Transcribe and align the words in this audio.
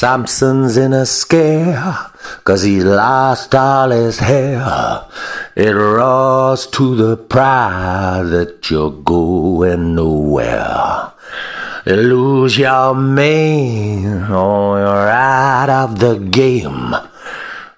Samson's 0.00 0.78
in 0.78 0.94
a 0.94 1.04
scare, 1.04 1.94
cause 2.44 2.62
he 2.62 2.80
lost 2.80 3.54
all 3.54 3.90
his 3.90 4.18
hair. 4.18 5.04
It 5.54 5.72
roars 5.72 6.66
to 6.68 6.96
the 6.96 7.18
pride 7.18 8.22
that 8.30 8.70
you're 8.70 8.92
going 8.92 9.96
nowhere. 9.96 11.12
You 11.84 11.96
lose 11.96 12.56
your 12.56 12.94
mane, 12.94 14.22
or 14.32 14.78
you're 14.78 15.10
out 15.10 15.68
of 15.68 15.98
the 15.98 16.16
game. 16.16 16.94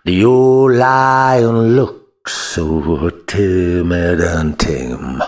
The 0.04 0.24
old 0.24 0.76
lion 0.76 1.74
looks 1.74 2.34
so 2.34 3.10
timid 3.26 4.20
and 4.20 4.56
tame. 4.60 5.20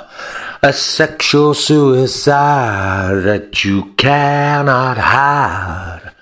A 0.62 0.72
sexual 0.72 1.54
suicide 1.54 3.24
that 3.24 3.64
you 3.64 3.94
cannot 3.94 4.96
hide. 4.96 6.13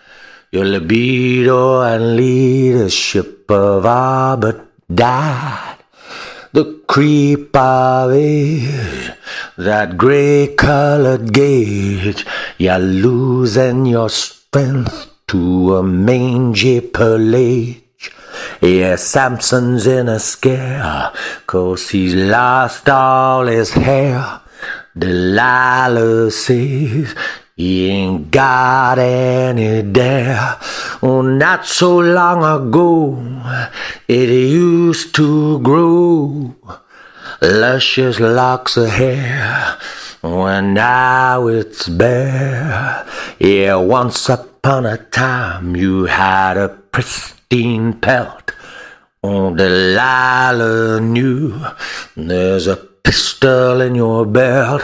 Your 0.52 0.66
libido 0.66 1.80
and 1.80 2.14
leadership 2.14 3.50
of 3.50 3.86
all 3.86 4.36
but 4.36 4.68
died. 4.94 5.78
The 6.52 6.82
creep 6.86 7.56
of 7.56 8.12
age, 8.12 9.12
that 9.56 9.96
gray 9.96 10.48
colored 10.48 11.32
gauge, 11.32 12.26
you're 12.58 12.78
losing 12.78 13.86
your 13.86 14.10
strength 14.10 15.08
to 15.28 15.76
a 15.76 15.82
mangy 15.82 16.82
pelage. 16.82 18.12
Yeah, 18.60 18.96
Samson's 18.96 19.86
in 19.86 20.06
a 20.10 20.20
scare, 20.20 21.12
cause 21.46 21.88
he's 21.88 22.14
lost 22.14 22.90
all 22.90 23.46
his 23.46 23.72
hair. 23.72 24.42
Delilah 24.98 26.30
says 26.30 27.14
he 27.56 27.90
ain't 27.90 28.30
got 28.30 28.98
any 28.98 29.82
dare. 29.82 30.58
Oh, 31.02 31.20
not 31.20 31.66
so 31.66 31.98
long 31.98 32.42
ago, 32.42 33.18
it 34.08 34.28
used 34.28 35.14
to 35.16 35.60
grow 35.60 36.54
luscious 37.42 38.20
locks 38.20 38.76
of 38.76 38.88
hair. 38.90 39.76
When 40.22 40.74
now 40.74 41.48
it's 41.48 41.88
bare. 41.88 43.04
Yeah, 43.38 43.76
once 43.76 44.28
upon 44.28 44.86
a 44.86 44.96
time 44.96 45.74
you 45.74 46.04
had 46.04 46.56
a 46.56 46.68
pristine 46.68 47.94
pelt. 47.94 48.52
Oh, 49.24 49.54
Delilah 49.54 51.00
knew 51.00 51.60
there's 52.16 52.66
a 52.66 52.91
pistol 53.04 53.80
in 53.80 53.94
your 53.94 54.26
belt. 54.26 54.82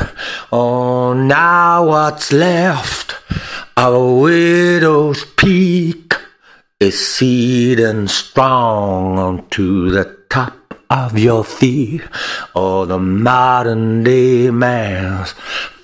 Oh, 0.53 1.13
now 1.13 1.87
what's 1.87 2.33
left 2.33 3.17
of 3.77 3.95
a 3.95 4.15
widow's 4.15 5.25
peak 5.37 6.15
is 6.81 6.99
seeding 7.15 8.09
strong 8.09 9.19
onto 9.19 9.91
the 9.91 10.17
top 10.31 10.75
of 10.91 11.19
your 11.19 11.45
feet. 11.45 12.03
Oh, 12.55 12.85
the 12.87 12.99
modern 12.99 14.05
day 14.05 14.51
man's 14.51 15.33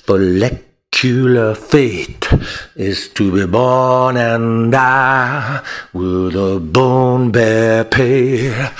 follicular 0.05 1.55
fate 1.55 2.29
is 2.77 3.09
to 3.11 3.33
be 3.33 3.47
born 3.47 4.17
and 4.17 4.73
die 4.73 5.63
with 5.93 6.35
a 6.35 6.61
bone 6.61 7.31
bare 7.31 7.85
pair 7.85 8.75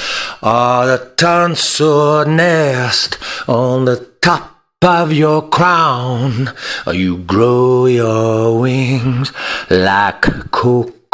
or 0.45 0.87
the 0.87 1.13
tonsil 1.17 2.27
nest 2.27 3.17
on 3.49 3.87
the 3.87 3.97
top 4.21 4.55
of 4.83 5.11
your 5.11 5.49
crown. 5.49 6.53
You 6.87 7.19
grow 7.19 7.87
your 7.87 8.61
wings 8.61 9.33
like 9.71 10.27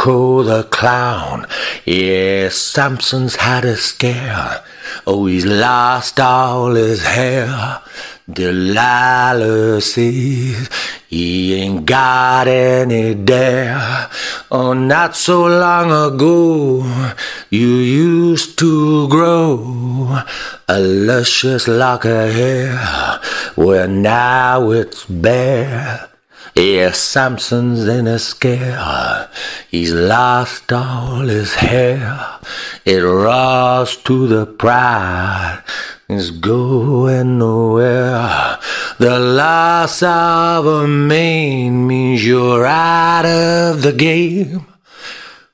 Coco 0.00 0.42
the 0.42 0.62
clown. 0.64 1.46
Yeah, 1.84 2.48
Samson's 2.48 3.36
had 3.36 3.66
a 3.66 3.76
scare. 3.76 4.64
Oh, 5.06 5.26
he's 5.26 5.44
lost 5.44 6.18
all 6.18 6.74
his 6.74 7.04
hair. 7.04 7.82
Delilah 8.26 9.78
says 9.82 10.70
he 11.06 11.54
ain't 11.54 11.84
got 11.84 12.48
any 12.48 13.14
dare. 13.14 14.08
Oh, 14.50 14.72
not 14.72 15.16
so 15.16 15.44
long 15.46 15.92
ago, 15.92 17.12
you 17.50 17.68
used 17.68 18.58
to 18.60 19.06
grow 19.08 20.22
a 20.66 20.80
luscious 20.80 21.68
lock 21.68 22.06
of 22.06 22.32
hair. 22.32 23.20
Well, 23.54 23.88
now 23.88 24.70
it's 24.70 25.04
bare. 25.04 26.08
Yeah, 26.54 26.90
Samson's 26.92 27.86
in 27.86 28.06
a 28.06 28.18
scare. 28.18 29.28
He's 29.70 29.92
lost 29.92 30.72
all 30.72 31.20
his 31.20 31.54
hair. 31.54 32.38
It 32.84 33.02
rose 33.02 33.96
to 33.96 34.26
the 34.26 34.46
pride. 34.46 35.62
It's 36.08 36.30
going 36.30 37.38
nowhere. 37.38 38.58
The 38.98 39.18
loss 39.18 40.02
of 40.02 40.66
a 40.66 40.88
mane 40.88 41.86
means 41.86 42.26
you're 42.26 42.66
out 42.66 43.26
of 43.26 43.82
the 43.82 43.92
game. 43.92 44.66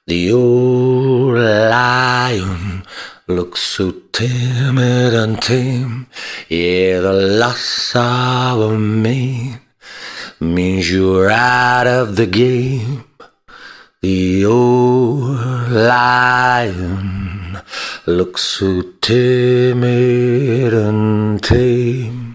The 0.06 0.32
old 0.32 1.34
lion 1.34 2.84
looks 3.28 3.60
so 3.60 3.92
timid 4.12 5.12
and 5.12 5.42
tame. 5.42 6.06
Yeah, 6.48 7.00
the 7.00 7.12
loss 7.12 7.94
of 7.94 8.60
a 8.60 8.78
mane 8.78 9.60
means 10.40 10.90
you're 10.90 11.30
out 11.30 11.86
of 11.86 12.16
the 12.16 12.26
game. 12.26 13.04
The 14.02 14.44
old 14.44 15.70
lion 15.70 17.60
looks 18.06 18.42
so 18.42 18.82
timid 19.00 20.74
and 20.74 21.42
tame. 21.42 22.25